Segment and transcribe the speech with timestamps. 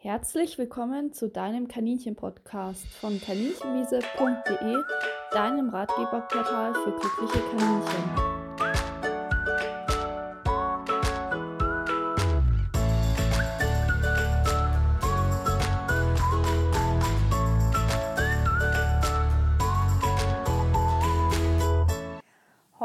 [0.00, 4.76] Herzlich willkommen zu deinem Kaninchen-Podcast von kaninchenwiese.de,
[5.32, 8.37] deinem Ratgeberportal für glückliche Kaninchen.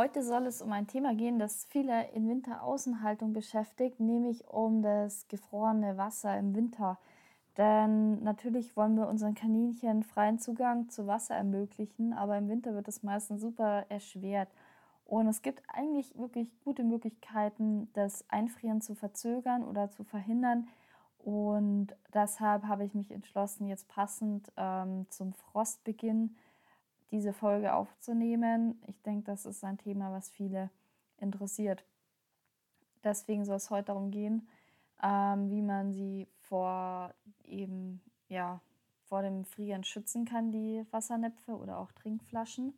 [0.04, 5.30] Heute soll es um ein Thema gehen, das viele in Winteraußenhaltung beschäftigt, nämlich um das
[5.30, 7.00] gefrorene Wasser im Winter.
[7.56, 12.90] Denn natürlich wollen wir unseren Kaninchen freien Zugang zu Wasser ermöglichen, aber im Winter wird
[12.90, 14.50] es meistens super erschwert.
[15.06, 20.68] Und es gibt eigentlich wirklich gute Möglichkeiten, das Einfrieren zu verzögern oder zu verhindern.
[21.20, 26.36] Und deshalb habe ich mich entschlossen, jetzt passend ähm, zum Frostbeginn
[27.14, 28.82] diese Folge aufzunehmen.
[28.88, 30.72] Ich denke, das ist ein Thema, was viele
[31.18, 31.86] interessiert.
[33.04, 34.48] Deswegen soll es heute darum gehen,
[35.02, 37.14] ähm, wie man sie vor
[37.44, 38.62] eben ja
[39.04, 42.74] vor dem Frieren schützen kann, die Wassernäpfe oder auch Trinkflaschen,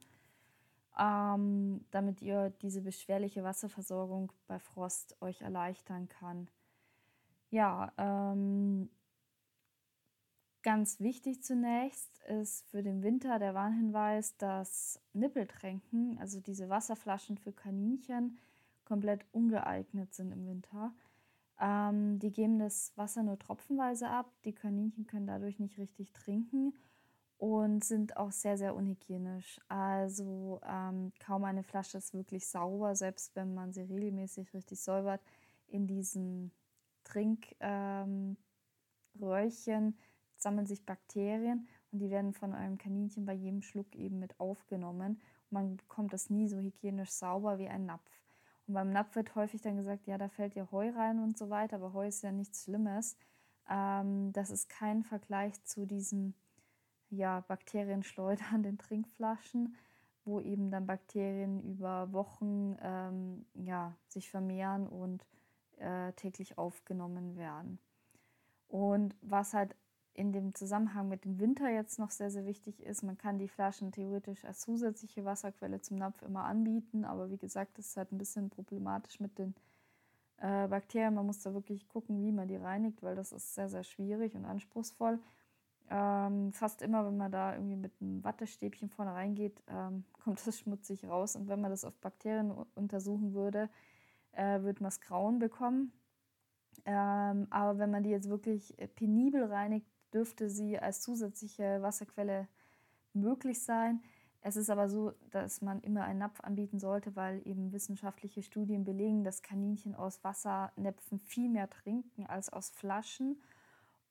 [0.99, 6.49] ähm, damit ihr diese beschwerliche Wasserversorgung bei Frost euch erleichtern kann.
[7.51, 8.89] Ja, ähm,
[10.65, 17.51] Ganz wichtig zunächst ist für den Winter der Warnhinweis, dass Nippeltränken, also diese Wasserflaschen für
[17.51, 18.39] Kaninchen,
[18.83, 20.91] komplett ungeeignet sind im Winter.
[21.59, 24.31] Ähm, die geben das Wasser nur tropfenweise ab.
[24.43, 26.73] Die Kaninchen können dadurch nicht richtig trinken
[27.37, 29.61] und sind auch sehr, sehr unhygienisch.
[29.67, 35.21] Also ähm, kaum eine Flasche ist wirklich sauber, selbst wenn man sie regelmäßig richtig säubert.
[35.67, 36.51] In diesen
[37.03, 38.35] Trinkröhrchen
[39.19, 39.95] ähm,
[40.37, 45.21] sammeln sich Bakterien und die werden von eurem Kaninchen bei jedem Schluck eben mit aufgenommen.
[45.49, 48.09] Und man bekommt das nie so hygienisch sauber wie ein Napf.
[48.67, 51.49] Und beim Napf wird häufig dann gesagt, ja, da fällt ja Heu rein und so
[51.49, 53.17] weiter, aber Heu ist ja nichts Schlimmes.
[53.69, 56.35] Ähm, das ist kein Vergleich zu diesen
[57.09, 59.75] ja, Bakterienschleudern, den Trinkflaschen,
[60.23, 65.25] wo eben dann Bakterien über Wochen ähm, ja, sich vermehren und
[65.77, 67.79] äh, täglich aufgenommen werden.
[68.67, 69.75] Und was halt
[70.15, 73.03] in dem Zusammenhang mit dem Winter jetzt noch sehr, sehr wichtig ist.
[73.03, 77.77] Man kann die Flaschen theoretisch als zusätzliche Wasserquelle zum Napf immer anbieten, aber wie gesagt,
[77.77, 79.53] das ist halt ein bisschen problematisch mit den
[80.37, 81.13] äh, Bakterien.
[81.13, 84.35] Man muss da wirklich gucken, wie man die reinigt, weil das ist sehr, sehr schwierig
[84.35, 85.19] und anspruchsvoll.
[85.89, 90.59] Ähm, fast immer, wenn man da irgendwie mit einem Wattestäbchen vorne reingeht, ähm, kommt das
[90.59, 91.35] schmutzig raus.
[91.35, 93.69] Und wenn man das auf Bakterien untersuchen würde,
[94.31, 95.91] äh, würde man es grauen bekommen.
[96.85, 102.47] Ähm, aber wenn man die jetzt wirklich penibel reinigt, dürfte sie als zusätzliche Wasserquelle
[103.13, 104.01] möglich sein.
[104.41, 108.83] Es ist aber so, dass man immer einen Napf anbieten sollte, weil eben wissenschaftliche Studien
[108.83, 113.41] belegen, dass Kaninchen aus Wassernäpfen viel mehr trinken als aus Flaschen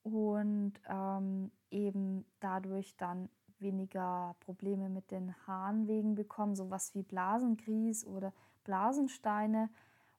[0.03, 3.29] und ähm, eben dadurch dann
[3.61, 8.33] weniger Probleme mit den Harnwegen bekommen, sowas wie Blasengrieß oder
[8.65, 9.71] Blasensteine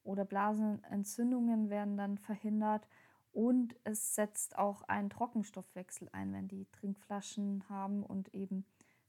[0.03, 2.87] oder Blasenentzündungen werden dann verhindert.
[3.35, 8.65] Und es setzt auch einen Trockenstoffwechsel ein, wenn die Trinkflaschen haben und eben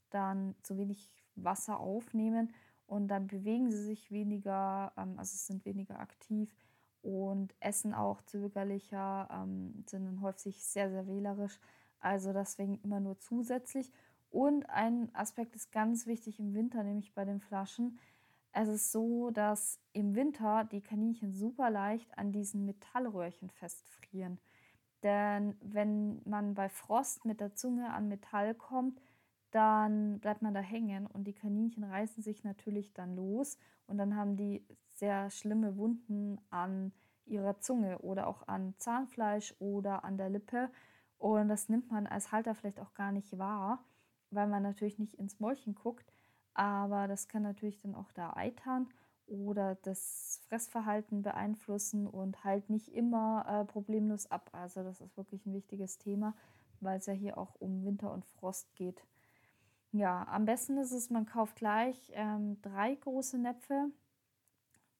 [0.09, 2.53] dann zu wenig Wasser aufnehmen.
[2.87, 6.53] Und dann bewegen sie sich weniger, ähm, also sind weniger aktiv
[7.01, 11.57] und essen auch zögerlicher, ähm, sind dann häufig sehr, sehr wählerisch.
[12.01, 13.93] Also deswegen immer nur zusätzlich.
[14.29, 17.97] Und ein Aspekt ist ganz wichtig im Winter, nämlich bei den Flaschen.
[18.59, 24.39] Es ist so, dass im Winter die Kaninchen super leicht an diesen Metallröhrchen festfrieren.
[25.03, 28.99] Denn wenn man bei Frost mit der Zunge an Metall kommt,
[29.51, 34.15] dann bleibt man da hängen und die Kaninchen reißen sich natürlich dann los und dann
[34.15, 36.93] haben die sehr schlimme Wunden an
[37.27, 40.71] ihrer Zunge oder auch an Zahnfleisch oder an der Lippe.
[41.19, 43.85] Und das nimmt man als Halter vielleicht auch gar nicht wahr,
[44.31, 46.11] weil man natürlich nicht ins Mäulchen guckt.
[46.57, 48.89] Aber das kann natürlich dann auch da eitern
[49.27, 54.49] oder das Fressverhalten beeinflussen und halt nicht immer äh, problemlos ab.
[54.53, 56.35] Also das ist wirklich ein wichtiges Thema,
[56.79, 59.05] weil es ja hier auch um Winter und Frost geht.
[59.91, 63.91] Ja, am besten ist es, man kauft gleich ähm, drei große Näpfe,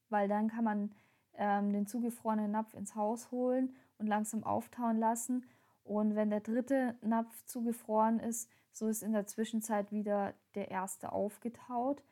[0.09, 0.91] weil dann kann man
[1.33, 5.43] ähm, den zugefrorenen Napf ins Haus holen und langsam auftauen lassen.
[5.83, 8.47] Und wenn der dritte Napf zugefroren ist,
[8.77, 12.03] so ist in der Zwischenzeit wieder der erste aufgetaut.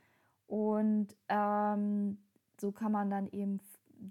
[0.47, 2.17] Und ähm,
[2.59, 3.59] so kann man dann eben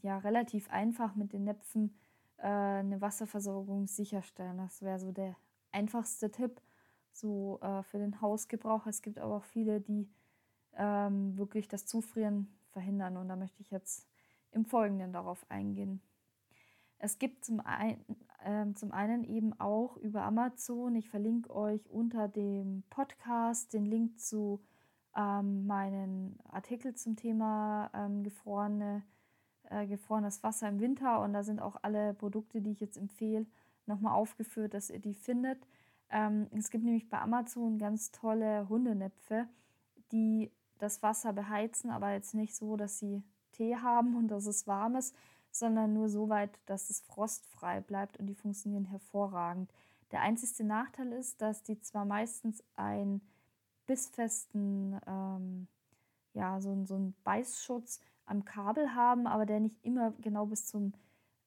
[0.03, 1.95] ja relativ einfach mit den Näpfen
[2.39, 4.59] äh, eine Wasserversorgung sicherstellen.
[4.59, 5.37] Das wäre so der
[5.73, 6.61] einfachste Tipp
[7.12, 8.87] so äh, für den Hausgebrauch.
[8.87, 10.09] Es gibt aber auch viele, die
[10.77, 13.17] ähm, wirklich das Zufrieren verhindern.
[13.17, 14.09] Und da möchte ich jetzt
[14.51, 16.01] im Folgenden darauf eingehen.
[16.99, 18.05] Es gibt zum einen
[18.44, 20.94] ähm, zum einen eben auch über Amazon.
[20.94, 24.61] Ich verlinke euch unter dem Podcast den Link zu
[25.17, 29.02] ähm, meinen Artikel zum Thema ähm, gefrorene,
[29.70, 31.20] äh, gefrorenes Wasser im Winter.
[31.20, 33.46] Und da sind auch alle Produkte, die ich jetzt empfehle,
[33.87, 35.67] nochmal aufgeführt, dass ihr die findet.
[36.11, 39.49] Ähm, es gibt nämlich bei Amazon ganz tolle Hundenäpfe,
[40.12, 44.67] die das Wasser beheizen, aber jetzt nicht so, dass sie Tee haben und dass es
[44.67, 45.14] warm ist,
[45.55, 49.73] sondern nur so weit, dass es frostfrei bleibt und die funktionieren hervorragend.
[50.11, 53.21] Der einzige Nachteil ist, dass die zwar meistens einen
[53.87, 55.69] bissfesten, ähm,
[56.33, 60.93] ja, so, so einen Beißschutz am Kabel haben, aber der nicht immer genau bis zum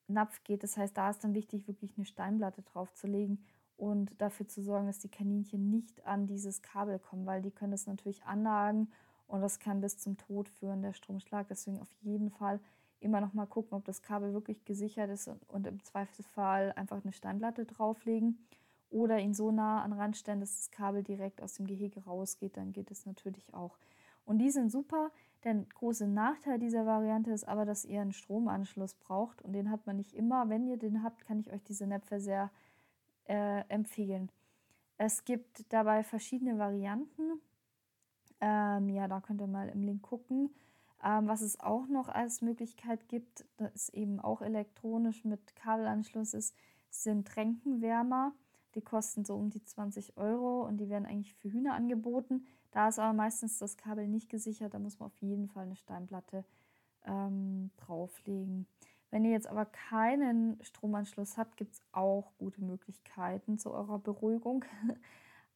[0.08, 0.64] Napf geht.
[0.64, 3.44] Das heißt, da ist dann wichtig, wirklich eine Steinplatte drauf zu legen
[3.76, 7.72] und dafür zu sorgen, dass die Kaninchen nicht an dieses Kabel kommen, weil die können
[7.72, 8.90] das natürlich annagen
[9.28, 11.48] und das kann bis zum Tod führen, der Stromschlag.
[11.50, 12.60] Deswegen auf jeden Fall
[13.00, 17.14] immer noch mal gucken, ob das Kabel wirklich gesichert ist und im Zweifelsfall einfach eine
[17.14, 18.40] Steinplatte drauflegen
[18.90, 22.58] oder ihn so nah an Rand stellen, dass das Kabel direkt aus dem Gehege rausgeht,
[22.58, 23.78] dann geht es natürlich auch.
[24.26, 25.12] Und die sind super.
[25.44, 29.86] Der große Nachteil dieser Variante ist aber, dass ihr einen Stromanschluss braucht und den hat
[29.86, 30.50] man nicht immer.
[30.50, 32.52] Wenn ihr den habt, kann ich euch diese Näpfe sehr
[33.26, 34.30] äh, empfehlen.
[34.98, 37.40] Es gibt dabei verschiedene Varianten.
[38.42, 40.50] Ähm, ja, da könnt ihr mal im Link gucken.
[41.08, 46.54] Ähm, was es auch noch als Möglichkeit gibt, das eben auch elektronisch mit Kabelanschluss ist,
[46.90, 48.34] sind Tränkenwärmer.
[48.76, 52.46] Die kosten so um die 20 Euro und die werden eigentlich für Hühner angeboten.
[52.72, 55.78] Da ist aber meistens das Kabel nicht gesichert, da muss man auf jeden Fall eine
[55.78, 56.44] Steinplatte
[57.06, 58.68] ähm, drauflegen.
[59.10, 64.66] Wenn ihr jetzt aber keinen Stromanschluss habt, gibt es auch gute Möglichkeiten zu eurer Beruhigung.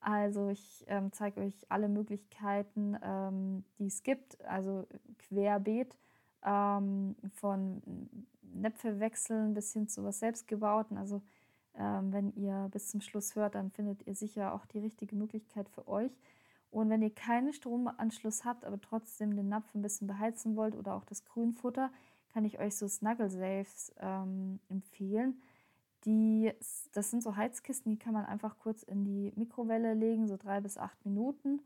[0.02, 4.88] Also ich ähm, zeige euch alle Möglichkeiten, ähm, die es gibt, also
[5.20, 5.96] querbeet
[6.44, 7.82] ähm, von
[8.42, 10.98] Näpfe wechseln bis hin zu was selbstgebauten.
[10.98, 11.22] Also
[11.78, 15.70] ähm, wenn ihr bis zum Schluss hört, dann findet ihr sicher auch die richtige Möglichkeit
[15.70, 16.12] für euch.
[16.72, 20.96] Und wenn ihr keinen Stromanschluss habt, aber trotzdem den Napf ein bisschen beheizen wollt oder
[20.96, 21.92] auch das Grünfutter,
[22.34, 25.42] kann ich euch so Snuggle Safes ähm, empfehlen.
[26.06, 26.52] Die,
[26.94, 30.60] das sind so Heizkisten, die kann man einfach kurz in die Mikrowelle legen, so drei
[30.60, 31.62] bis acht Minuten.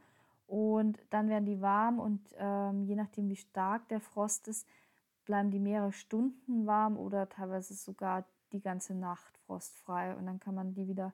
[0.47, 4.67] Und dann werden die warm und ähm, je nachdem, wie stark der Frost ist,
[5.25, 10.15] bleiben die mehrere Stunden warm oder teilweise sogar die ganze Nacht frostfrei.
[10.15, 11.13] Und dann kann man die wieder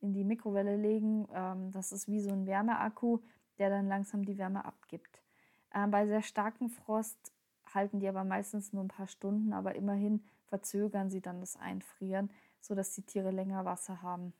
[0.00, 1.28] in die Mikrowelle legen.
[1.34, 3.18] Ähm, das ist wie so ein Wärmeakku,
[3.58, 5.20] der dann langsam die Wärme abgibt.
[5.74, 7.32] Ähm, bei sehr starkem Frost
[7.74, 12.30] halten die aber meistens nur ein paar Stunden, aber immerhin verzögern sie dann das Einfrieren
[12.60, 14.32] sodass die Tiere länger Wasser haben.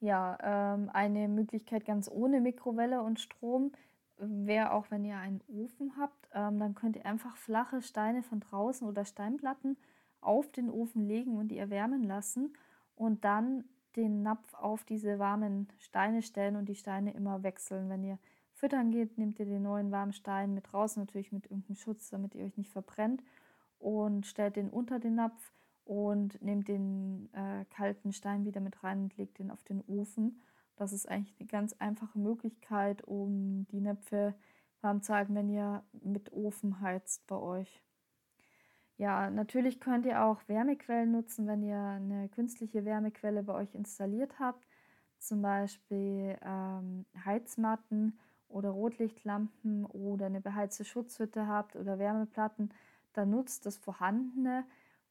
[0.00, 3.72] Ja, ähm, eine Möglichkeit ganz ohne Mikrowelle und Strom
[4.18, 8.40] wäre auch, wenn ihr einen Ofen habt, ähm, dann könnt ihr einfach flache Steine von
[8.40, 9.76] draußen oder Steinplatten
[10.20, 12.52] auf den Ofen legen und die erwärmen lassen
[12.96, 13.64] und dann
[13.96, 17.88] den Napf auf diese warmen Steine stellen und die Steine immer wechseln.
[17.88, 18.18] Wenn ihr
[18.52, 22.34] füttern geht, nehmt ihr den neuen warmen Stein mit raus, natürlich mit irgendeinem Schutz, damit
[22.34, 23.22] ihr euch nicht verbrennt
[23.78, 25.52] und stellt den unter den Napf
[25.84, 30.42] und nehmt den äh, kalten Stein wieder mit rein und legt den auf den Ofen.
[30.76, 34.34] Das ist eigentlich eine ganz einfache Möglichkeit, um die Näpfe
[34.80, 37.82] warm zu halten, wenn ihr mit Ofen heizt bei euch.
[38.96, 44.38] Ja, natürlich könnt ihr auch Wärmequellen nutzen, wenn ihr eine künstliche Wärmequelle bei euch installiert
[44.38, 44.64] habt.
[45.18, 52.70] Zum Beispiel ähm, Heizmatten oder Rotlichtlampen oder eine beheizte Schutzhütte habt oder Wärmeplatten.
[53.14, 54.64] Dann nutzt das Vorhandene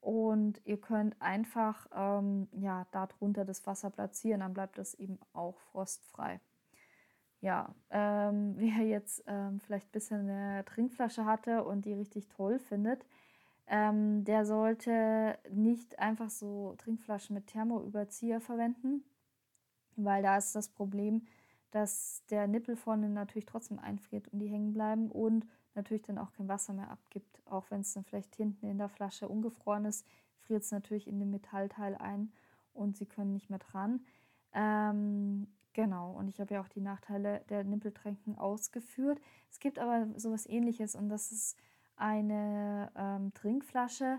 [0.04, 5.58] und ihr könnt einfach ähm, ja, darunter das Wasser platzieren, dann bleibt das eben auch
[5.72, 6.40] frostfrei.
[7.40, 12.58] Ja, ähm, wer jetzt ähm, vielleicht ein bisschen eine Trinkflasche hatte und die richtig toll
[12.58, 13.06] findet,
[13.66, 19.04] ähm, der sollte nicht einfach so Trinkflaschen mit Thermoüberzieher verwenden,
[19.96, 21.26] weil da ist das Problem,
[21.70, 25.46] dass der Nippel vorne natürlich trotzdem einfriert und die hängen bleiben und
[25.76, 27.40] natürlich dann auch kein Wasser mehr abgibt.
[27.46, 30.06] Auch wenn es dann vielleicht hinten in der Flasche ungefroren ist,
[30.38, 32.32] friert es natürlich in den Metallteil ein
[32.72, 34.04] und sie können nicht mehr dran.
[34.52, 39.20] Ähm, genau, und ich habe ja auch die Nachteile der Nippeltränken ausgeführt.
[39.50, 41.56] Es gibt aber sowas ähnliches und das ist
[41.96, 44.18] eine ähm, Trinkflasche,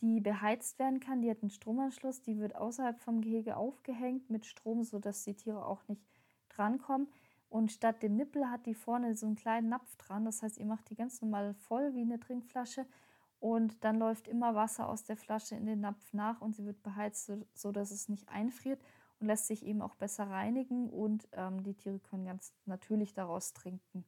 [0.00, 1.22] die beheizt werden kann.
[1.22, 5.64] Die hat einen Stromanschluss, die wird außerhalb vom Gehege aufgehängt mit Strom, sodass die Tiere
[5.64, 6.02] auch nicht
[6.48, 7.08] drankommen.
[7.52, 10.24] Und statt dem Nippel hat die vorne so einen kleinen Napf dran.
[10.24, 12.86] Das heißt, ihr macht die ganz normal voll wie eine Trinkflasche
[13.40, 16.82] und dann läuft immer Wasser aus der Flasche in den Napf nach und sie wird
[16.82, 18.80] beheizt, so, dass es nicht einfriert
[19.20, 23.52] und lässt sich eben auch besser reinigen und ähm, die Tiere können ganz natürlich daraus
[23.52, 24.06] trinken.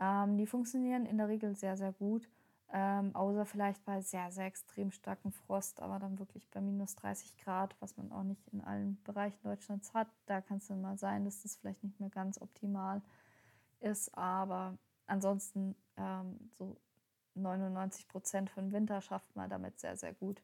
[0.00, 2.26] Ähm, die funktionieren in der Regel sehr, sehr gut.
[2.74, 7.36] Ähm, außer vielleicht bei sehr, sehr extrem starkem Frost, aber dann wirklich bei minus 30
[7.36, 10.08] Grad, was man auch nicht in allen Bereichen Deutschlands hat.
[10.24, 13.02] Da kann es dann mal sein, dass das vielleicht nicht mehr ganz optimal
[13.80, 16.78] ist, aber ansonsten ähm, so
[17.34, 20.42] 99 Prozent von Winter schafft man damit sehr, sehr gut.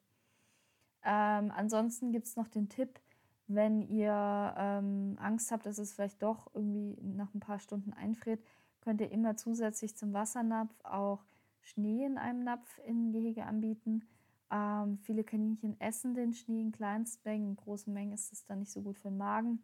[1.05, 3.01] Ähm, ansonsten gibt es noch den Tipp,
[3.47, 8.45] wenn ihr ähm, Angst habt, dass es vielleicht doch irgendwie nach ein paar Stunden einfriert,
[8.83, 11.25] könnt ihr immer zusätzlich zum Wassernapf auch
[11.69, 14.09] Schnee in einem Napf in Gehege anbieten.
[14.51, 18.73] Ähm, viele Kaninchen essen den Schnee in Kleinstmengen, in großen Mengen ist es dann nicht
[18.73, 19.63] so gut für den Magen,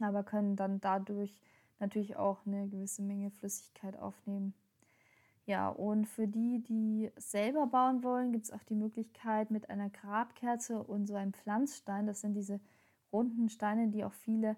[0.00, 1.40] aber können dann dadurch
[1.78, 4.54] natürlich auch eine gewisse Menge Flüssigkeit aufnehmen.
[5.46, 9.90] Ja, und für die, die selber bauen wollen, gibt es auch die Möglichkeit mit einer
[9.90, 12.60] Grabkerze und so einem Pflanzstein, das sind diese
[13.12, 14.56] runden Steine, die auch viele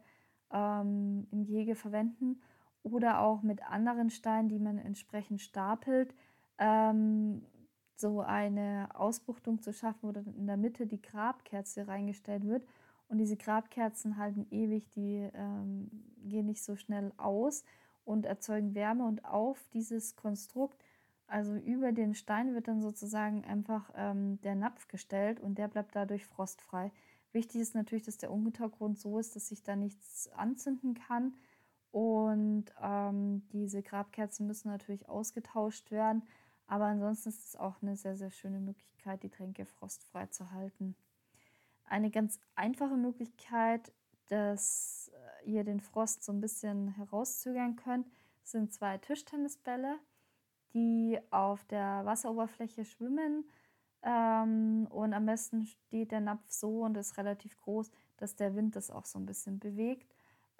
[0.50, 2.40] ähm, im Gehege verwenden,
[2.82, 6.14] oder auch mit anderen Steinen, die man entsprechend stapelt,
[6.62, 7.42] ähm,
[7.96, 12.64] so eine Ausbuchtung zu schaffen, wo dann in der Mitte die Grabkerze reingestellt wird.
[13.08, 15.90] Und diese Grabkerzen halten ewig, die ähm,
[16.24, 17.64] gehen nicht so schnell aus
[18.04, 19.04] und erzeugen Wärme.
[19.04, 20.82] Und auf dieses Konstrukt,
[21.26, 25.94] also über den Stein, wird dann sozusagen einfach ähm, der Napf gestellt und der bleibt
[25.94, 26.90] dadurch frostfrei.
[27.32, 31.34] Wichtig ist natürlich, dass der Untergrund so ist, dass sich da nichts anzünden kann.
[31.90, 36.22] Und ähm, diese Grabkerzen müssen natürlich ausgetauscht werden.
[36.66, 40.96] Aber ansonsten ist es auch eine sehr, sehr schöne Möglichkeit, die Tränke frostfrei zu halten.
[41.84, 43.92] Eine ganz einfache Möglichkeit,
[44.28, 45.10] dass
[45.44, 48.06] äh, ihr den Frost so ein bisschen herauszögern könnt,
[48.42, 49.98] sind zwei Tischtennisbälle,
[50.72, 53.44] die auf der Wasseroberfläche schwimmen.
[54.02, 58.74] Ähm, und am besten steht der Napf so und ist relativ groß, dass der Wind
[58.74, 60.14] das auch so ein bisschen bewegt.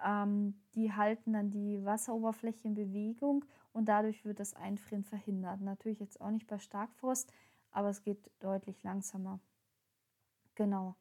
[0.05, 5.61] Ähm, die halten dann die Wasseroberfläche in Bewegung und dadurch wird das Einfrieren verhindert.
[5.61, 7.33] Natürlich jetzt auch nicht bei Starkfrost,
[7.71, 9.41] aber es geht deutlich langsamer.
[10.55, 10.95] Genau.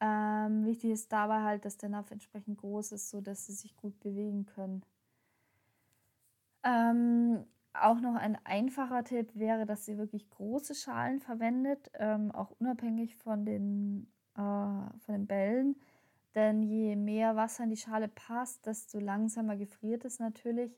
[0.00, 3.98] Ähm, wichtig ist dabei halt, dass der Napf entsprechend groß ist, sodass sie sich gut
[4.00, 4.84] bewegen können.
[6.62, 12.50] Ähm, auch noch ein einfacher Tipp wäre, dass ihr wirklich große Schalen verwendet, ähm, auch
[12.58, 15.76] unabhängig von den, äh, von den Bällen.
[16.34, 20.76] Denn je mehr Wasser in die Schale passt, desto langsamer gefriert es natürlich.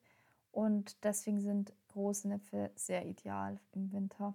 [0.57, 4.33] Und deswegen sind große Näpfe sehr ideal im Winter.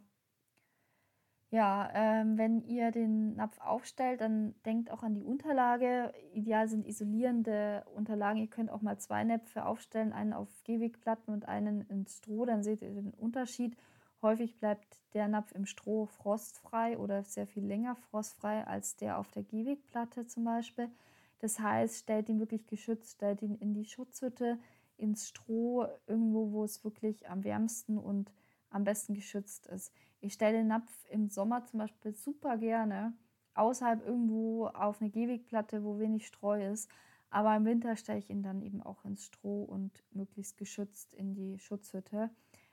[1.50, 6.14] Ja, ähm, wenn ihr den Napf aufstellt, dann denkt auch an die Unterlage.
[6.36, 8.40] Ideal sind isolierende Unterlagen.
[8.40, 12.46] Ihr könnt auch mal zwei Näpfe aufstellen, einen auf Gehwegplatten und einen ins Stroh.
[12.46, 13.76] Dann seht ihr den Unterschied.
[14.22, 19.32] Häufig bleibt der Napf im Stroh frostfrei oder sehr viel länger frostfrei als der auf
[19.32, 20.92] der Gehwegplatte zum Beispiel.
[21.40, 24.60] Das heißt, stellt ihn wirklich geschützt, stellt ihn in die Schutzhütte,
[25.02, 28.32] ins Stroh, irgendwo, wo es wirklich am wärmsten und
[28.70, 29.92] am besten geschützt ist.
[30.22, 33.14] Ich stelle den Napf im Sommer zum Beispiel super gerne
[33.54, 36.90] außerhalb irgendwo auf eine Gehwegplatte, wo wenig Streu ist.
[37.30, 41.34] Aber im Winter stelle ich ihn dann eben auch ins Stroh und möglichst geschützt in
[41.34, 42.30] die Schutzhütte.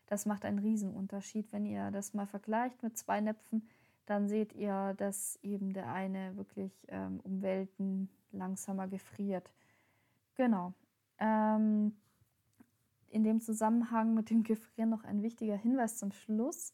[0.07, 1.53] Das macht einen Riesenunterschied.
[1.53, 3.69] Wenn ihr das mal vergleicht mit zwei Näpfen,
[4.07, 9.51] dann seht ihr, dass eben der eine wirklich ähm, um Welten langsamer gefriert.
[10.35, 10.73] Genau.
[11.19, 11.95] Ähm,
[13.11, 16.73] in dem Zusammenhang mit dem Gefrieren noch ein wichtiger Hinweis zum Schluss.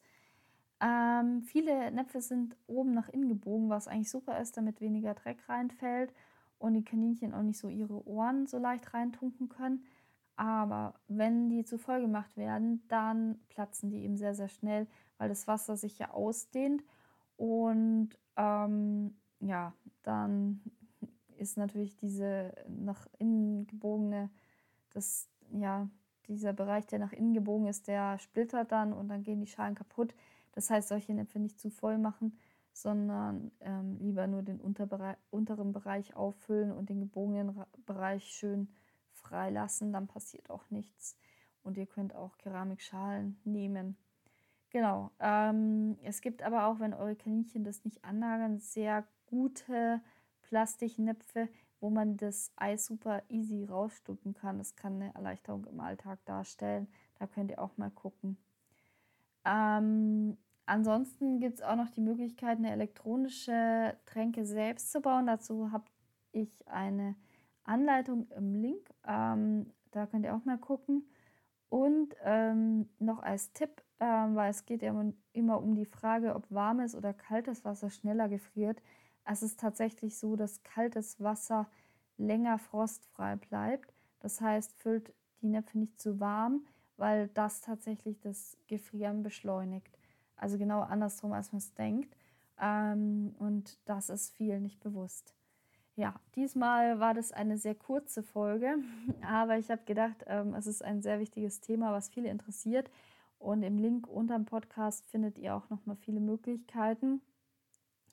[0.80, 5.48] Ähm, viele Näpfe sind oben nach innen gebogen, was eigentlich super ist, damit weniger Dreck
[5.48, 6.12] reinfällt
[6.58, 9.84] und die Kaninchen auch nicht so ihre Ohren so leicht reintunken können.
[10.36, 15.28] Aber wenn die zu voll gemacht werden, dann platzen die eben sehr, sehr schnell, weil
[15.28, 16.82] das Wasser sich ja ausdehnt.
[17.36, 20.60] Und ähm, ja, dann
[21.36, 24.30] ist natürlich diese nach innen gebogene,
[24.92, 25.88] das, ja,
[26.28, 29.74] dieser Bereich, der nach innen gebogen ist, der splittert dann und dann gehen die Schalen
[29.74, 30.14] kaputt.
[30.52, 32.38] Das heißt, solche Näpfe nicht zu voll machen,
[32.72, 37.54] sondern ähm, lieber nur den Unterbereich, unteren Bereich auffüllen und den gebogenen
[37.86, 38.68] Bereich schön
[39.12, 39.92] freilassen.
[39.92, 41.16] Dann passiert auch nichts.
[41.62, 43.96] Und ihr könnt auch Keramikschalen nehmen.
[44.70, 45.12] Genau.
[45.20, 50.00] Ähm, es gibt aber auch, wenn eure Kaninchen das nicht anlagern, sehr gute
[50.42, 51.48] Plastiknäpfe,
[51.84, 54.56] wo man das Eis super easy rausstuppen kann.
[54.56, 56.88] Das kann eine Erleichterung im Alltag darstellen.
[57.18, 58.38] Da könnt ihr auch mal gucken.
[59.44, 65.26] Ähm, ansonsten gibt es auch noch die Möglichkeit, eine elektronische Tränke selbst zu bauen.
[65.26, 65.84] Dazu habe
[66.32, 67.16] ich eine
[67.64, 68.88] Anleitung im Link.
[69.06, 71.06] Ähm, da könnt ihr auch mal gucken.
[71.68, 74.94] Und ähm, noch als Tipp, ähm, weil es geht ja
[75.34, 78.80] immer um die Frage, ob warmes oder kaltes Wasser schneller gefriert.
[79.24, 81.68] Es ist tatsächlich so, dass kaltes Wasser
[82.18, 83.92] länger frostfrei bleibt.
[84.20, 86.64] Das heißt, füllt die Näpfe nicht zu warm,
[86.96, 89.98] weil das tatsächlich das Gefrieren beschleunigt.
[90.36, 92.16] Also genau andersrum, als man es denkt.
[92.60, 95.34] Ähm, und das ist vielen nicht bewusst.
[95.96, 98.78] Ja, diesmal war das eine sehr kurze Folge,
[99.22, 102.90] aber ich habe gedacht, ähm, es ist ein sehr wichtiges Thema, was viele interessiert.
[103.38, 107.20] Und im Link unter dem Podcast findet ihr auch nochmal viele Möglichkeiten.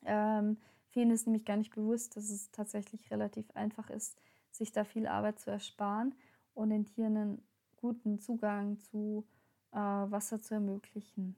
[0.04, 0.58] Ähm,
[0.92, 4.18] vielen ist nämlich gar nicht bewusst, dass es tatsächlich relativ einfach ist,
[4.52, 6.14] sich da viel Arbeit zu ersparen
[6.54, 7.42] und den Tieren einen
[7.78, 9.26] guten Zugang zu
[9.72, 11.36] äh, Wasser zu ermöglichen.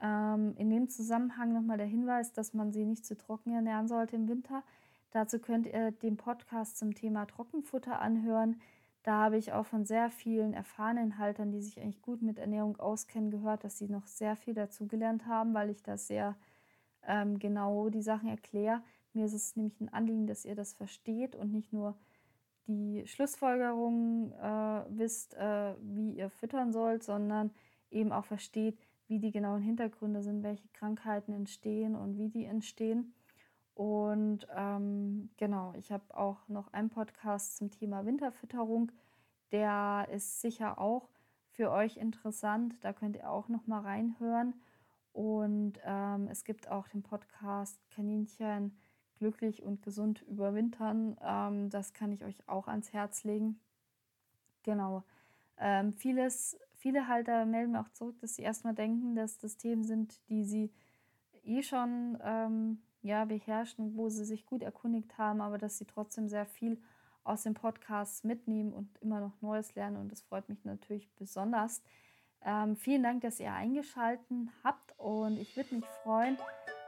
[0.00, 4.16] Ähm, in dem Zusammenhang nochmal der Hinweis, dass man sie nicht zu trocken ernähren sollte
[4.16, 4.62] im Winter.
[5.10, 8.60] Dazu könnt ihr den Podcast zum Thema Trockenfutter anhören.
[9.02, 12.76] Da habe ich auch von sehr vielen erfahrenen Haltern, die sich eigentlich gut mit Ernährung
[12.78, 16.36] auskennen, gehört, dass sie noch sehr viel dazugelernt haben, weil ich da sehr
[17.06, 18.82] ähm, genau die Sachen erkläre.
[19.12, 21.96] Mir ist es nämlich ein Anliegen, dass ihr das versteht und nicht nur
[22.66, 27.50] die Schlussfolgerungen äh, wisst, äh, wie ihr füttern sollt, sondern
[27.90, 33.14] eben auch versteht, wie die genauen Hintergründe sind, welche Krankheiten entstehen und wie die entstehen.
[33.74, 38.90] Und ähm, genau, ich habe auch noch einen Podcast zum Thema Winterfütterung.
[39.52, 41.08] Der ist sicher auch
[41.50, 42.74] für euch interessant.
[42.80, 44.54] Da könnt ihr auch noch mal reinhören.
[45.16, 48.76] Und ähm, es gibt auch den Podcast Kaninchen
[49.16, 51.16] glücklich und gesund überwintern.
[51.22, 53.58] Ähm, das kann ich euch auch ans Herz legen.
[54.62, 55.04] Genau.
[55.56, 59.84] Ähm, vieles viele Halter melden mir auch zurück, dass sie erstmal denken, dass das Themen
[59.84, 60.70] sind, die sie
[61.44, 66.28] eh schon ähm, ja, beherrschen, wo sie sich gut erkundigt haben, aber dass sie trotzdem
[66.28, 66.78] sehr viel
[67.24, 69.96] aus dem Podcast mitnehmen und immer noch Neues lernen.
[69.96, 71.80] Und das freut mich natürlich besonders.
[72.46, 74.24] Ähm, vielen Dank, dass ihr eingeschaltet
[74.62, 76.38] habt und ich würde mich freuen,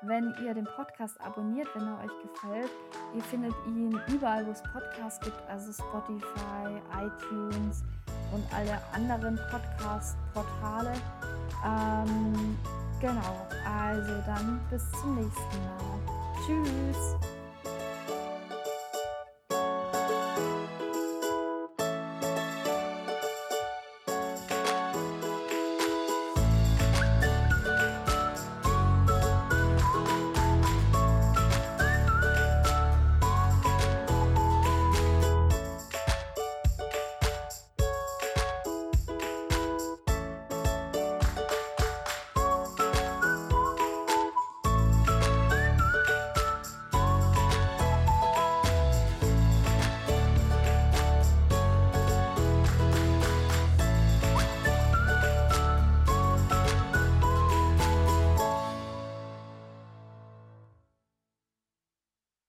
[0.03, 2.71] wenn ihr den Podcast abonniert, wenn er euch gefällt.
[3.15, 7.83] Ihr findet ihn überall, wo es Podcasts gibt, also Spotify, iTunes,
[8.33, 10.93] und alle anderen Podcast-Portale.
[11.65, 12.57] Ähm,
[13.01, 15.99] genau, also dann bis zum nächsten Mal.
[16.47, 17.38] Tschüss!